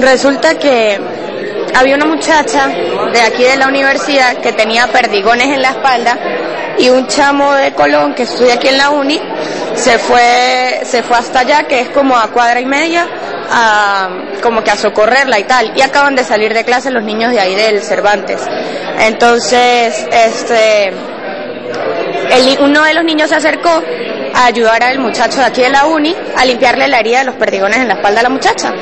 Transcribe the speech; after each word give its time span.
Resulta 0.00 0.58
que 0.58 0.98
había 1.74 1.96
una 1.96 2.06
muchacha 2.06 2.68
de 3.12 3.20
aquí 3.20 3.44
de 3.44 3.56
la 3.56 3.68
universidad 3.68 4.38
que 4.38 4.52
tenía 4.52 4.86
perdigones 4.86 5.46
en 5.46 5.62
la 5.62 5.70
espalda 5.70 6.18
y 6.78 6.88
un 6.88 7.06
chamo 7.06 7.52
de 7.54 7.72
Colón 7.72 8.14
que 8.14 8.22
estudia 8.22 8.54
aquí 8.54 8.68
en 8.68 8.78
la 8.78 8.90
uni 8.90 9.20
se 9.74 9.98
fue 9.98 10.80
se 10.84 11.02
fue 11.02 11.16
hasta 11.16 11.40
allá 11.40 11.64
que 11.64 11.80
es 11.80 11.88
como 11.90 12.16
a 12.16 12.28
cuadra 12.28 12.60
y 12.60 12.66
media 12.66 13.06
a 13.50 14.08
como 14.42 14.64
que 14.64 14.70
a 14.70 14.76
socorrerla 14.76 15.38
y 15.38 15.44
tal. 15.44 15.72
Y 15.76 15.82
acaban 15.82 16.16
de 16.16 16.24
salir 16.24 16.54
de 16.54 16.64
clase 16.64 16.90
los 16.90 17.04
niños 17.04 17.32
de 17.32 17.40
ahí 17.40 17.54
del 17.54 17.82
Cervantes. 17.82 18.40
Entonces 18.98 20.06
este 20.10 20.92
uno 22.60 22.82
de 22.82 22.94
los 22.94 23.04
niños 23.04 23.28
se 23.28 23.36
acercó 23.36 23.82
a 24.34 24.46
ayudar 24.46 24.82
al 24.82 24.98
muchacho 24.98 25.38
de 25.38 25.46
aquí 25.46 25.62
de 25.62 25.70
la 25.70 25.86
uni 25.86 26.14
a 26.36 26.44
limpiarle 26.44 26.88
la 26.88 27.00
herida 27.00 27.18
de 27.20 27.24
los 27.24 27.34
perdigones 27.36 27.78
en 27.78 27.88
la 27.88 27.94
espalda 27.94 28.20
a 28.20 28.22
la 28.22 28.28
muchacha. 28.28 28.72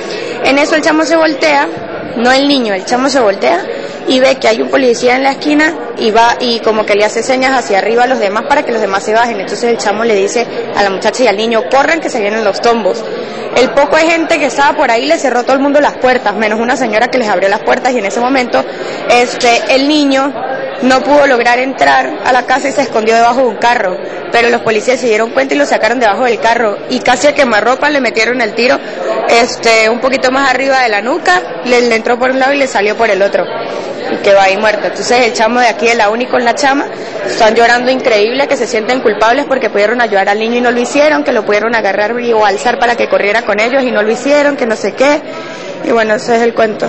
En 0.44 0.58
eso 0.58 0.74
el 0.74 0.82
chamo 0.82 1.04
se 1.04 1.16
voltea, 1.16 1.68
no 2.16 2.32
el 2.32 2.48
niño, 2.48 2.74
el 2.74 2.84
chamo 2.84 3.08
se 3.08 3.20
voltea 3.20 3.64
y 4.08 4.18
ve 4.20 4.36
que 4.36 4.48
hay 4.48 4.60
un 4.60 4.68
policía 4.68 5.16
en 5.16 5.22
la 5.22 5.32
esquina 5.32 5.74
y 5.98 6.10
va 6.10 6.36
y 6.40 6.60
como 6.60 6.84
que 6.84 6.94
le 6.94 7.04
hace 7.04 7.22
señas 7.22 7.52
hacia 7.56 7.78
arriba 7.78 8.04
a 8.04 8.06
los 8.06 8.18
demás 8.18 8.44
para 8.48 8.64
que 8.64 8.72
los 8.72 8.80
demás 8.80 9.04
se 9.04 9.14
bajen. 9.14 9.40
Entonces 9.40 9.64
el 9.64 9.78
chamo 9.78 10.04
le 10.04 10.14
dice 10.14 10.46
a 10.74 10.82
la 10.82 10.90
muchacha 10.90 11.24
y 11.24 11.26
al 11.26 11.36
niño, 11.36 11.62
corran 11.70 12.00
que 12.00 12.08
se 12.08 12.20
vienen 12.20 12.44
los 12.44 12.60
tombos. 12.60 13.04
El 13.56 13.70
poco 13.70 13.96
de 13.96 14.02
gente 14.02 14.38
que 14.38 14.46
estaba 14.46 14.76
por 14.76 14.90
ahí 14.90 15.06
le 15.06 15.18
cerró 15.18 15.42
todo 15.42 15.54
el 15.54 15.60
mundo 15.60 15.80
las 15.80 15.96
puertas, 15.98 16.34
menos 16.34 16.60
una 16.60 16.76
señora 16.76 17.08
que 17.08 17.18
les 17.18 17.28
abrió 17.28 17.48
las 17.48 17.60
puertas 17.60 17.92
y 17.92 17.98
en 17.98 18.06
ese 18.06 18.20
momento 18.20 18.64
este 19.10 19.74
el 19.74 19.88
niño 19.88 20.32
no 20.82 21.00
pudo 21.02 21.26
lograr 21.26 21.58
entrar 21.58 22.20
a 22.24 22.32
la 22.32 22.46
casa 22.46 22.68
y 22.68 22.72
se 22.72 22.82
escondió 22.82 23.14
debajo 23.14 23.40
de 23.40 23.46
un 23.46 23.56
carro. 23.56 23.96
Pero 24.32 24.48
los 24.48 24.62
policías 24.62 25.00
se 25.00 25.08
dieron 25.08 25.30
cuenta 25.30 25.54
y 25.54 25.58
lo 25.58 25.66
sacaron 25.66 26.00
debajo 26.00 26.24
del 26.24 26.38
carro. 26.40 26.78
Y 26.88 27.00
casi 27.00 27.26
a 27.26 27.34
quemarropa 27.34 27.90
le 27.90 28.00
metieron 28.00 28.40
el 28.40 28.54
tiro 28.54 28.78
este, 29.28 29.88
un 29.90 30.00
poquito 30.00 30.30
más 30.30 30.48
arriba 30.50 30.80
de 30.80 30.88
la 30.88 31.02
nuca, 31.02 31.60
le, 31.64 31.94
entró 31.94 32.18
por 32.18 32.30
un 32.30 32.38
lado 32.38 32.52
y 32.52 32.58
le 32.58 32.66
salió 32.66 32.96
por 32.96 33.10
el 33.10 33.22
otro. 33.22 33.44
Y 34.12 34.16
quedó 34.18 34.40
ahí 34.40 34.56
muerto. 34.56 34.86
Entonces 34.86 35.26
el 35.26 35.32
chamo 35.32 35.60
de 35.60 35.68
aquí 35.68 35.86
de 35.86 35.94
la 35.94 36.10
uni 36.10 36.26
con 36.26 36.44
la 36.44 36.54
chama 36.54 36.86
están 37.26 37.54
llorando 37.54 37.90
increíble, 37.90 38.48
que 38.48 38.56
se 38.56 38.66
sienten 38.66 39.00
culpables 39.00 39.44
porque 39.46 39.70
pudieron 39.70 40.00
ayudar 40.00 40.28
al 40.28 40.38
niño 40.38 40.56
y 40.56 40.60
no 40.60 40.70
lo 40.70 40.80
hicieron, 40.80 41.24
que 41.24 41.32
lo 41.32 41.44
pudieron 41.44 41.74
agarrar 41.74 42.18
y 42.20 42.32
o 42.32 42.44
alzar 42.44 42.78
para 42.78 42.96
que 42.96 43.08
corriera 43.08 43.42
con 43.42 43.60
ellos 43.60 43.82
y 43.82 43.90
no 43.90 44.02
lo 44.02 44.10
hicieron, 44.10 44.56
que 44.56 44.66
no 44.66 44.76
sé 44.76 44.94
qué. 44.94 45.20
Y 45.84 45.92
bueno, 45.92 46.14
ese 46.14 46.36
es 46.36 46.42
el 46.42 46.54
cuento. 46.54 46.88